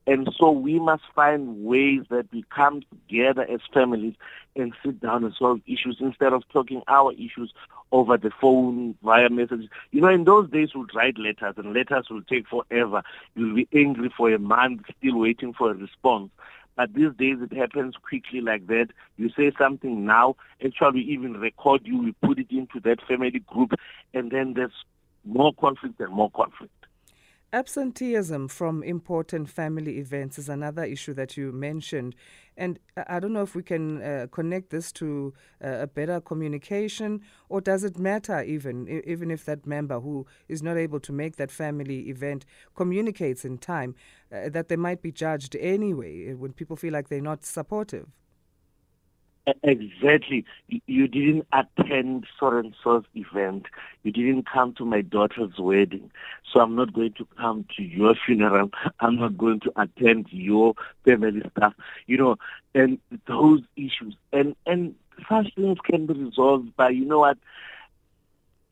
[0.07, 4.13] and so we must find ways that we come together as families
[4.55, 7.53] and sit down and solve issues instead of talking our issues
[7.91, 9.67] over the phone via messages.
[9.91, 13.03] You know, in those days we'd write letters and letters will take forever.
[13.35, 16.31] You'll be angry for a month still waiting for a response.
[16.77, 18.87] But these days it happens quickly like that.
[19.17, 23.39] You say something now, actually we even record you, we put it into that family
[23.45, 23.73] group,
[24.13, 24.85] and then there's
[25.25, 26.71] more conflict and more conflict.
[27.53, 32.13] Absenteeism from important family events is another issue that you mentioned.
[32.57, 35.33] And I don't know if we can uh, connect this to
[35.63, 40.61] uh, a better communication, or does it matter even, even if that member who is
[40.61, 43.95] not able to make that family event communicates in time,
[44.29, 48.07] uh, that they might be judged anyway when people feel like they're not supportive?
[49.63, 50.45] Exactly.
[50.67, 53.67] You didn't attend so and so's event.
[54.03, 56.11] You didn't come to my daughter's wedding.
[56.51, 58.71] So I'm not going to come to your funeral.
[58.99, 60.73] I'm not going to attend your
[61.05, 61.73] family stuff.
[62.07, 62.35] You know,
[62.75, 64.15] and those issues.
[64.33, 64.95] And, and
[65.29, 67.37] such things can be resolved by, you know what,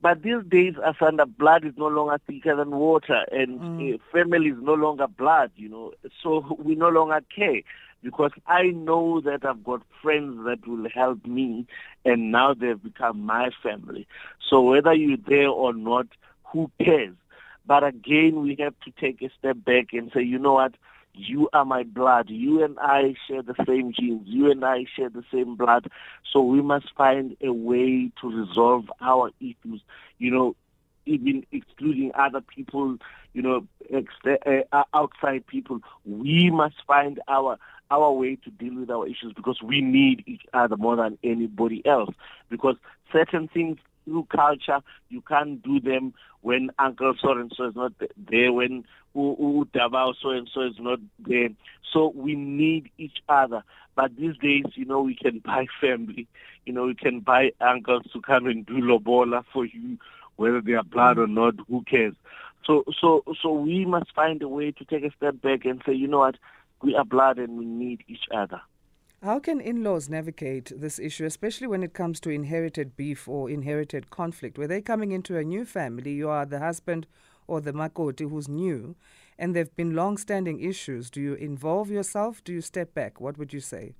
[0.02, 3.96] but these days, Asanda, blood is no longer thicker than water, and mm.
[3.96, 5.94] uh, family is no longer blood, you know.
[6.22, 7.62] So we no longer care
[8.06, 11.68] because I know that I've got friends that will help me,
[12.06, 14.08] and now they've become my family.
[14.50, 16.08] So whether you're there or not,
[16.54, 17.16] who cares?
[17.66, 20.76] But again, we have to take a step back and say, you know what?
[21.14, 22.30] You are my blood.
[22.30, 24.24] You and I share the same genes.
[24.28, 25.88] You and I share the same blood.
[26.32, 29.82] So we must find a way to resolve our issues.
[30.20, 30.56] You know,
[31.06, 32.98] even excluding other people,
[33.34, 34.40] you know, ex-
[34.72, 35.80] uh, outside people.
[36.06, 37.58] We must find our
[37.92, 41.86] our way to deal with our issues because we need each other more than anybody
[41.86, 42.14] else.
[42.50, 42.76] Because
[43.12, 47.94] certain things through culture, you can't do them when Uncle so and so is not
[48.18, 51.50] there, when Davao so and so is not there.
[51.92, 53.64] So we need each other.
[53.96, 56.28] But these days, you know, we can buy family.
[56.66, 59.98] You know, we can buy uncles to come and do lobola for you,
[60.36, 61.56] whether they are blood or not.
[61.70, 62.14] Who cares?
[62.66, 65.94] So, so, so we must find a way to take a step back and say,
[65.94, 66.36] you know what,
[66.82, 68.62] we are blood and we need each other.
[69.24, 73.50] How can in laws navigate this issue, especially when it comes to inherited beef or
[73.50, 74.58] inherited conflict?
[74.58, 77.08] Where they're coming into a new family, you are the husband
[77.48, 78.96] or the makoti who's new,
[79.40, 81.10] and there have been long standing issues.
[81.10, 82.44] Do you involve yourself?
[82.44, 83.20] Do you step back?
[83.20, 83.96] What would you say?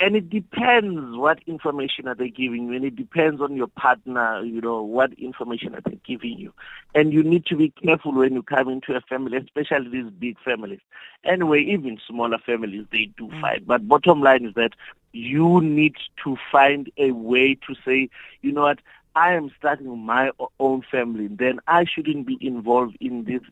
[0.00, 4.42] And it depends what information are they giving you and it depends on your partner
[4.42, 6.52] you know what information are they giving you.
[6.94, 10.38] And you need to be careful when you come into a family especially these big
[10.44, 10.80] families.
[11.24, 13.40] Anyway even smaller families they do mm.
[13.40, 14.72] fight but bottom line is that
[15.12, 18.08] you need to find a way to say
[18.42, 18.80] you know what?
[19.16, 23.42] I am starting my own family, then I shouldn't be involved in this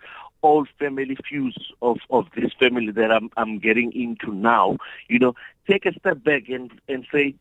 [0.42, 4.78] all family feuds of, of this family that I'm, I'm getting into now,
[5.08, 5.34] you know,
[5.68, 7.34] take a step back and, and say,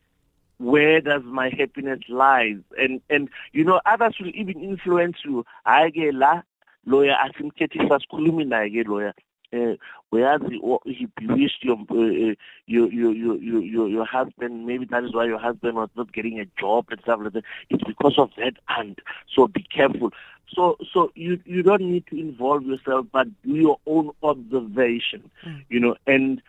[0.58, 2.58] where does my happiness lies?
[2.78, 5.44] And, and, you know, others will even influence you.
[5.66, 6.42] I get la,
[6.86, 9.12] lawyer, sikhulumi naye ke lawyer
[9.52, 9.76] uh,
[10.12, 12.34] uyazi he bewitched your, uh,
[12.66, 16.40] your, your, your, your, your husband, maybe that is why your husband was not getting
[16.40, 17.44] a job and stuff like that.
[17.70, 19.00] It's because of that aunt.
[19.34, 20.12] So be careful.
[20.54, 25.64] So, so you you don't need to involve yourself, but do your own observation, mm.
[25.70, 26.42] you know, and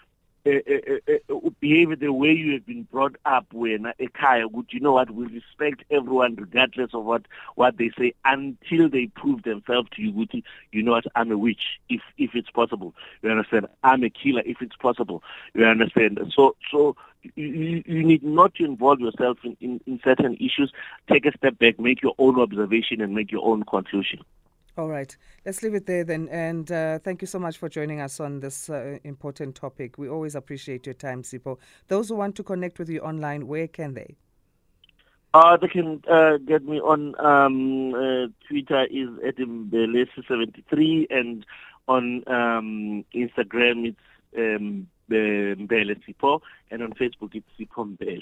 [0.45, 1.19] Eh, eh, eh,
[1.61, 5.25] behave the way you have been brought up when ekhaya would you know what we
[5.27, 7.21] respect everyone regardless of what
[7.55, 10.27] what they say until they prove themselves to you
[10.73, 12.93] you know what I'm a witch if if it's possible.
[13.21, 13.67] You understand?
[13.85, 15.23] I'm a killer if it's possible.
[15.53, 16.19] You understand?
[16.35, 16.97] So so
[17.35, 20.73] you, you need not to involve yourself in, in, in certain issues.
[21.09, 24.19] Take a step back make your own observation and make your own conclusion
[24.77, 25.15] all right.
[25.45, 26.27] Let's leave it there then.
[26.29, 29.97] And uh, thank you so much for joining us on this uh, important topic.
[29.97, 31.59] We always appreciate your time, Sipho.
[31.87, 34.15] Those who want to connect with you online, where can they?
[35.33, 41.45] Uh, they can uh, get me on um, uh, Twitter is Mbele73 and
[41.87, 43.97] on um, Instagram it's
[44.37, 48.21] um, Mbele Sipo and on Facebook it's Sipo Mbele.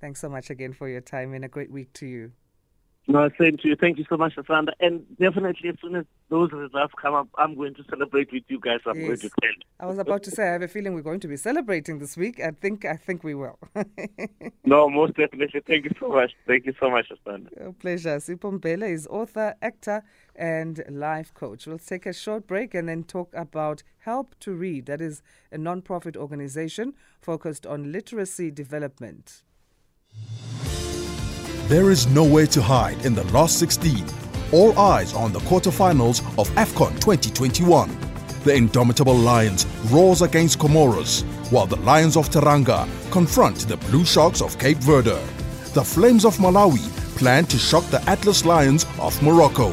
[0.00, 2.32] Thanks so much again for your time and a great week to you.
[3.06, 3.76] No, same to you.
[3.76, 4.70] Thank you so much, Asanda.
[4.80, 8.58] And definitely, as soon as those results come up, I'm going to celebrate with you
[8.58, 8.80] guys.
[8.86, 9.06] I'm Yes.
[9.06, 9.50] going to tell.
[9.78, 12.16] I was about to say I have a feeling we're going to be celebrating this
[12.16, 12.40] week.
[12.40, 13.58] I think I think we will.
[14.66, 15.62] No, most definitely.
[15.66, 16.32] Thank you so much.
[16.46, 17.68] Thank you so much, Asanda.
[17.68, 18.16] A pleasure.
[18.16, 20.02] Sipho Mbele is author, actor,
[20.34, 21.66] and life coach.
[21.66, 24.86] We'll take a short break and then talk about Help to Read.
[24.86, 29.42] That is a non-profit organization focused on literacy development.
[31.66, 34.04] There is nowhere to hide in the last 16.
[34.52, 37.88] All eyes on the quarterfinals of AFCON 2021.
[38.44, 44.42] The indomitable Lions roars against Comoros, while the Lions of Teranga confront the Blue Sharks
[44.42, 45.18] of Cape Verde.
[45.72, 49.72] The Flames of Malawi plan to shock the Atlas Lions of Morocco.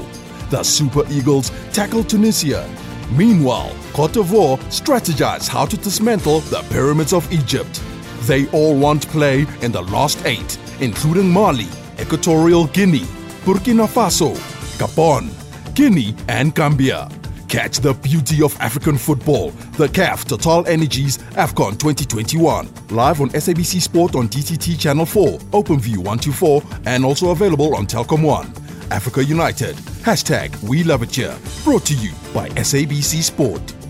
[0.49, 2.73] The Super Eagles tackle Tunisia.
[3.11, 7.81] Meanwhile, Cote d'Ivoire strategize how to dismantle the pyramids of Egypt.
[8.21, 11.67] They all want play in the last eight, including Mali,
[11.99, 13.05] Equatorial Guinea,
[13.45, 14.35] Burkina Faso,
[14.77, 15.29] Gabon,
[15.73, 17.09] Guinea, and Gambia.
[17.47, 22.69] Catch the beauty of African football, the CAF Total Energies AFCON 2021.
[22.91, 28.23] Live on SABC Sport on DTT Channel 4, OpenView 124, and also available on Telkom
[28.23, 28.53] 1.
[28.91, 29.75] Africa United.
[30.05, 31.37] Hashtag We Love It Here.
[31.63, 33.80] Brought to you by SABC Sport.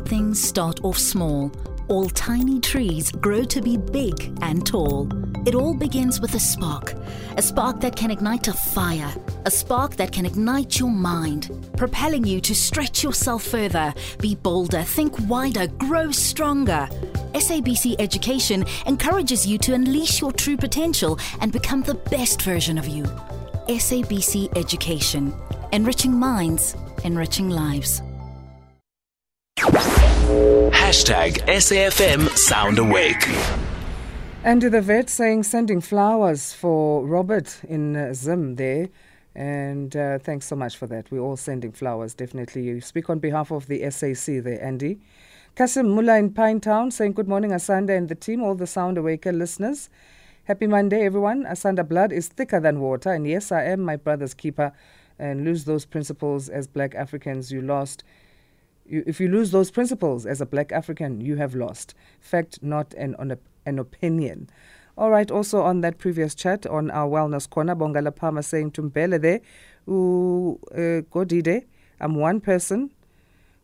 [0.00, 1.50] Great things start off small.
[1.88, 5.08] All tiny trees grow to be big and tall.
[5.46, 6.94] It all begins with a spark.
[7.36, 9.12] A spark that can ignite a fire.
[9.46, 14.82] A spark that can ignite your mind, propelling you to stretch yourself further, be bolder,
[14.82, 16.88] think wider, grow stronger.
[17.34, 22.86] SABC Education encourages you to unleash your true potential and become the best version of
[22.86, 23.04] you.
[23.68, 25.34] SABC Education,
[25.72, 28.02] enriching minds, enriching lives.
[30.30, 33.28] Hashtag SAFM Sound Awake.
[34.44, 38.88] Andy the vet saying sending flowers for Robert in uh, Zim there.
[39.34, 41.10] And uh, thanks so much for that.
[41.10, 42.62] We're all sending flowers, definitely.
[42.62, 45.00] You speak on behalf of the SAC there, Andy.
[45.56, 49.36] Kasim Mullah in Pinetown saying good morning, Asanda and the team, all the Sound Awaker
[49.36, 49.90] listeners.
[50.44, 51.44] Happy Monday, everyone.
[51.44, 53.12] Asanda blood is thicker than water.
[53.12, 54.72] And yes, I am my brother's keeper.
[55.18, 58.04] And lose those principles as black Africans, you lost.
[58.90, 61.94] You, if you lose those principles as a black African, you have lost.
[62.18, 64.50] Fact, not an, an, an opinion.
[64.98, 68.82] All right, also on that previous chat on our wellness corner, Bongala Palmer saying to
[68.82, 69.40] Mbele there,
[69.86, 71.66] uh, Godide,
[72.00, 72.90] I'm one person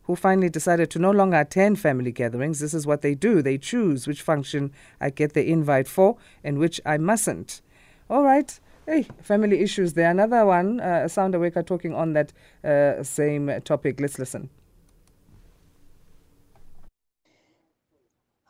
[0.03, 2.61] who finally decided to no longer attend family gatherings.
[2.61, 3.41] This is what they do.
[3.41, 7.61] They choose which function I get the invite for and which I mustn't.
[8.09, 8.57] All right.
[8.85, 10.09] Hey, family issues there.
[10.09, 12.31] Another one, uh, sound awaker talking on that
[12.63, 13.99] uh, same topic.
[13.99, 14.49] Let's listen.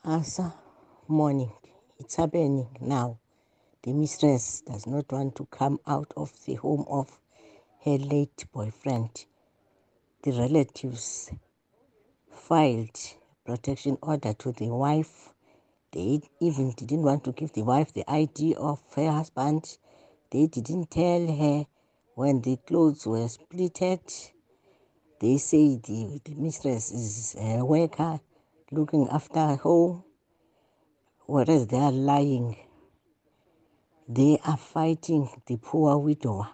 [0.08, 0.54] Asa,
[1.10, 1.52] morning.
[2.00, 3.20] It's happening now.
[3.84, 7.20] The mistress does not want to come out of the home of
[7.84, 9.26] her late boyfriend.
[10.24, 11.30] The relatives
[12.32, 12.98] filed
[13.46, 15.34] protection order to the wife.
[15.92, 19.78] They even didn't want to give the wife the ID of her husband.
[20.32, 21.66] They didn't tell her
[22.16, 24.32] when the clothes were splitted.
[25.20, 28.22] They say the, the mistress is a worker
[28.72, 30.04] looking after home,
[31.26, 32.58] whereas they are lying.
[34.10, 36.50] They are fighting the poor widower.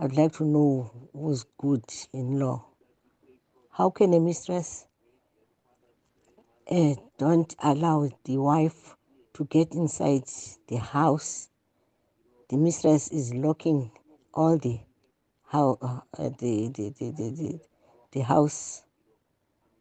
[0.00, 2.66] I'd like to know who's good in law.
[3.70, 4.86] How can a mistress
[6.70, 8.96] uh, don't allow the wife
[9.34, 10.24] to get inside
[10.68, 11.48] the house?
[12.48, 13.90] The mistress is locking
[14.32, 14.80] all the
[15.48, 17.60] how uh, the, the, the, the,
[18.12, 18.82] the house,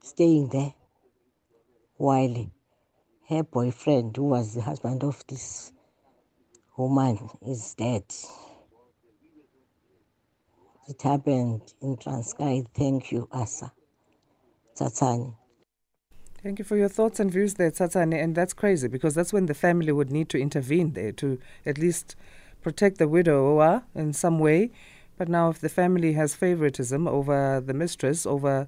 [0.01, 0.73] staying there,
[1.97, 2.51] while
[3.29, 5.71] her boyfriend, who was the husband of this
[6.77, 8.03] woman, is dead.
[10.87, 12.65] It happened in Transkei.
[12.73, 13.73] Thank you, Asa.
[14.79, 15.35] Tatsani.
[16.41, 18.23] Thank you for your thoughts and views there, Tatsane.
[18.23, 21.77] And that's crazy because that's when the family would need to intervene there to at
[21.77, 22.15] least
[22.61, 24.71] protect the widower in some way.
[25.17, 28.67] But now, if the family has favoritism over the mistress, over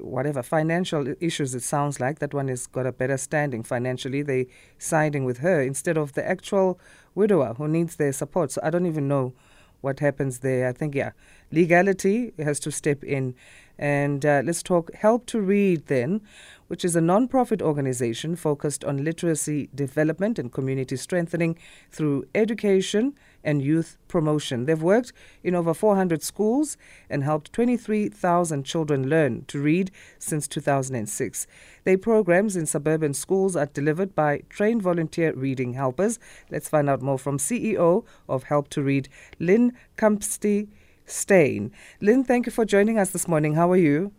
[0.00, 4.22] whatever financial issues, it sounds like that one has got a better standing financially.
[4.22, 4.46] They
[4.78, 6.78] siding with her instead of the actual
[7.14, 8.52] widower who needs their support.
[8.52, 9.34] So I don't even know
[9.80, 10.68] what happens there.
[10.68, 11.12] I think yeah,
[11.52, 13.34] legality has to step in
[13.78, 16.20] And uh, let's talk Help to Read then,
[16.68, 21.58] which is a non profit organization focused on literacy development and community strengthening
[21.90, 23.14] through education
[23.44, 24.64] and youth promotion.
[24.64, 26.76] They've worked in over 400 schools
[27.08, 31.46] and helped 23,000 children learn to read since 2006.
[31.84, 36.18] Their programs in suburban schools are delivered by trained volunteer reading helpers.
[36.50, 41.70] Let's find out more from CEO of Help to Read, Lynn kampsti-stain.
[42.00, 43.54] Lynn, thank you for joining us this morning.
[43.54, 44.12] How are you?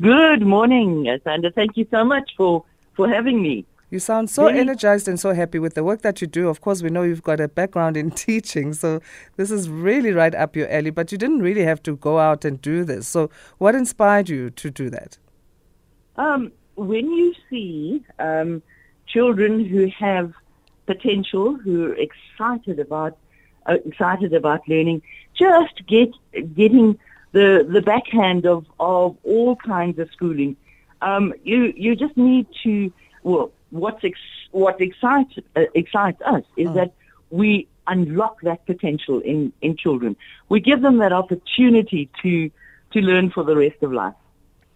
[0.00, 1.50] Good morning, Sandra.
[1.50, 2.64] Thank you so much for,
[2.96, 3.66] for having me.
[3.90, 4.60] You sound so Really?
[4.60, 6.48] energized and so happy with the work that you do.
[6.48, 9.00] Of course, we know you've got a background in teaching, so
[9.36, 12.44] this is really right up your alley, but you didn't really have to go out
[12.44, 13.08] and do this.
[13.08, 15.18] So, what inspired you to do that?
[16.16, 18.62] Um, when you see um,
[19.06, 20.32] children who have
[20.86, 23.16] potential, who are excited about
[23.66, 25.02] uh, excited about learning,
[25.34, 26.10] just get
[26.54, 26.98] getting
[27.32, 30.56] the the backhand of of all kinds of schooling.
[31.02, 34.18] Um, you you just need to well, what's ex,
[34.50, 36.92] what excites uh, excites us is that
[37.30, 40.16] we unlock that potential in in children.
[40.48, 42.50] We give them that opportunity to
[42.92, 44.14] to learn for the rest of life,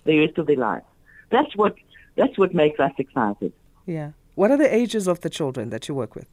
[0.05, 0.86] the rest of their lives.
[1.30, 1.74] That's what
[2.16, 3.53] that's what makes us excited.
[3.86, 4.12] Yeah.
[4.34, 6.26] What are the ages of the children that you work with?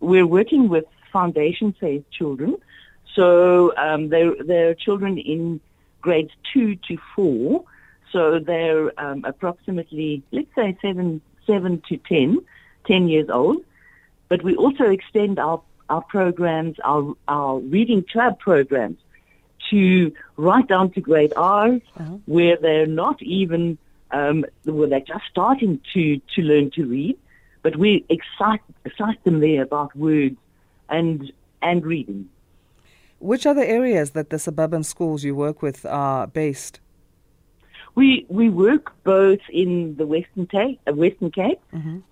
[0.00, 2.56] We're working with foundation phase children,
[3.14, 5.60] so um, they're they're children in
[6.00, 7.64] grades two to four.
[8.12, 11.20] So they're um, approximately let's say seven
[11.50, 12.38] seven to 10,
[12.86, 13.64] 10 years old.
[14.28, 18.98] But we also extend our our programs, our our reading club programs,
[19.70, 21.80] to right down to grade R,
[22.26, 23.76] where they're not even
[24.12, 27.18] um, where they're just starting to to learn to read,
[27.62, 30.36] but we excite excite them there about words
[30.88, 32.28] and and reading.
[33.18, 36.80] Which are the areas that the suburban schools you work with are based?
[37.94, 41.60] We we work both in the Western Cape, uh, Western Cape,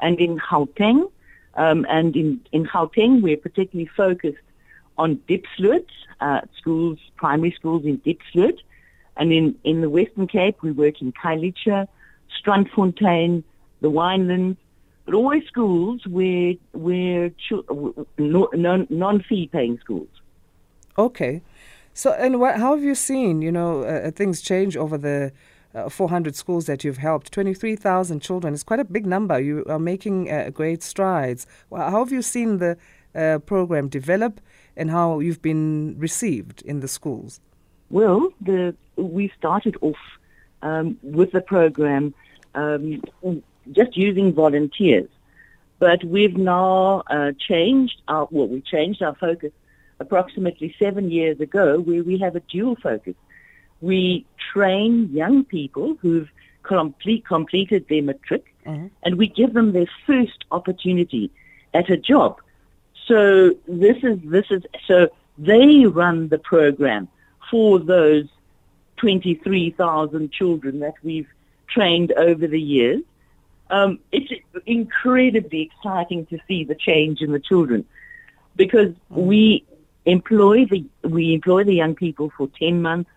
[0.01, 1.11] and in Gauteng.
[1.55, 4.39] Um, and in in Gauteng, we're particularly focused
[4.97, 5.87] on Diepsloot,
[6.20, 8.61] uh, schools, primary schools in Diepsloot.
[9.16, 11.89] And in, in the Western Cape, we work in Khayelitsha,
[12.41, 13.43] Strandfontein,
[13.81, 14.57] the Winelands,
[15.05, 17.33] but always schools where, where
[18.18, 20.09] non-fee paying schools.
[20.97, 21.43] Okay.
[21.95, 25.33] So, and what, how have you seen, you know, uh, things change over the
[25.87, 27.33] uh, 400 schools that you've helped?
[27.33, 29.41] 23,000 children It's quite a big number.
[29.41, 31.47] You are making uh, great strides.
[31.70, 32.76] How have you seen the
[33.14, 34.41] uh, program develop
[34.76, 37.41] and how you've been received in the schools?
[37.91, 39.97] Well, the, we started off
[40.62, 42.14] um, with the program
[42.55, 43.03] um,
[43.72, 45.09] just using volunteers,
[45.79, 49.53] but we've now uh, changed our well, we changed our focus
[50.01, 53.14] approximately seven years ago, where we have a dual focus.
[53.81, 56.31] We train young people who've
[56.62, 58.55] complete, completed their matric,
[59.03, 61.31] and we give them their first opportunity
[61.72, 62.41] at a job.
[63.07, 65.09] So this is this is so
[65.39, 67.09] they run the program
[67.51, 68.26] for those
[68.99, 71.29] 23,000 children that we've
[71.68, 73.03] trained over the years.
[73.70, 74.33] Um, it's
[74.66, 77.85] incredibly exciting to see the change in the children
[78.57, 79.64] because we
[80.05, 83.11] employ the we employ the young people for 10 months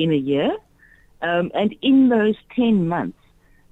[0.00, 0.56] in a year,
[1.22, 3.18] um, and in those 10 months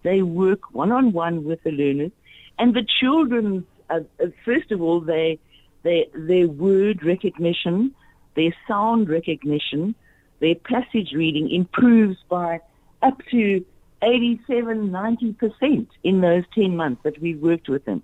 [0.02, 2.12] they work one on one with the learners,
[2.58, 3.66] and the children.
[3.90, 5.38] Uh, uh, first of all, they
[5.82, 7.94] their, their word recognition,
[8.36, 9.94] their sound recognition,
[10.40, 12.60] their passage reading improves by
[13.02, 13.64] up to
[14.02, 18.02] 87, 90% in those 10 months that we've worked with them.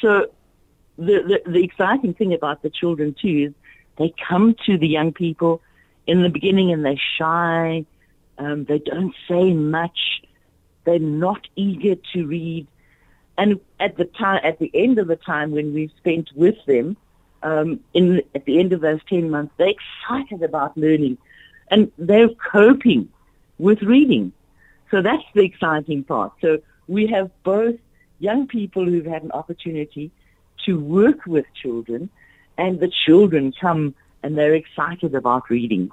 [0.00, 0.26] So
[0.96, 3.52] the, the, the exciting thing about the children too is
[3.98, 5.60] they come to the young people
[6.10, 7.84] in the beginning and they're shy,
[8.36, 10.22] um, they don't say much,
[10.84, 12.66] they're not eager to read.
[13.38, 16.96] And at the time, at the end of the time when we've spent with them,
[17.44, 21.16] um, in at the end of those ten months, they're excited about learning,
[21.68, 23.08] and they're coping
[23.58, 24.32] with reading.
[24.90, 26.32] So that's the exciting part.
[26.40, 26.58] So
[26.88, 27.78] we have both
[28.18, 30.10] young people who've had an opportunity
[30.66, 32.10] to work with children,
[32.58, 35.90] and the children come and they're excited about reading.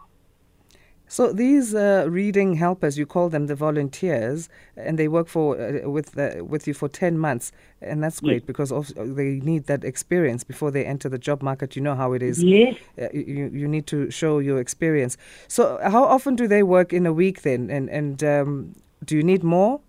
[1.10, 5.90] So these uh, reading helpers, you call them the volunteers, and they work for uh,
[5.90, 7.52] with uh, with you for ten months,
[7.82, 11.76] and that's great because of, they need that experience before they enter the job market.
[11.78, 12.44] You know how it is.
[12.44, 12.76] Yes.
[13.02, 15.18] Uh, you you need to show your experience.
[15.48, 19.24] So how often do they work in a week then, and and um, do you
[19.24, 19.80] need more?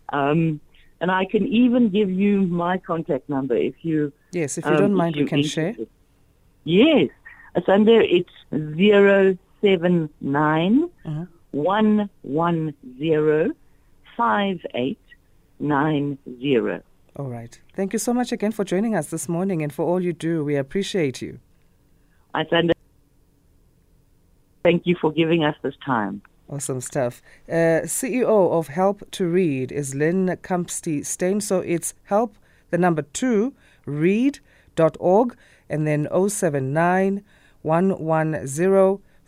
[0.09, 0.59] Um,
[0.99, 4.11] and I can even give you my contact number if you.
[4.32, 5.75] Yes, if you um, don't mind, we you're can share.
[6.63, 7.09] Yes,
[7.55, 8.32] it's under it's
[8.75, 11.25] zero seven nine Uh-huh.
[11.51, 13.51] one one zero
[14.15, 14.99] five eight
[15.59, 16.82] nine zero.
[17.15, 17.59] All right.
[17.73, 20.43] Thank you so much again for joining us this morning and for all you do.
[20.43, 21.39] We appreciate you.
[22.38, 22.70] I.
[24.64, 26.22] Thank you for giving us this time.
[26.50, 27.22] Awesome stuff.
[27.50, 32.36] Uh, CEO of Help to Read is Lynn kampsti-stain, So it's help,
[32.70, 33.54] the number two,
[33.86, 35.36] read.org,
[35.70, 37.24] and then 079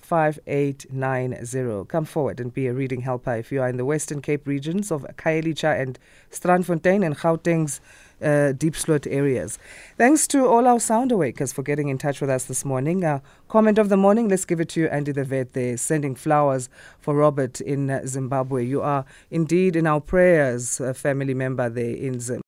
[0.09, 1.85] 5890.
[1.87, 4.91] Come forward and be a reading helper if you are in the Western Cape regions
[4.91, 5.99] of Khayelitsha and
[6.31, 7.79] Strandfontein and Gauteng's
[8.21, 9.57] uh, Diepsloot areas.
[9.97, 13.03] Thanks to all our sound awakers for getting in touch with us this morning.
[13.47, 16.69] Comment of the morning, let's give it to you, Andy the Vet there, sending flowers
[16.99, 18.65] for Robert in uh, Zimbabwe.
[18.65, 22.43] You are indeed in our prayers, a family member there in Zimbabwe.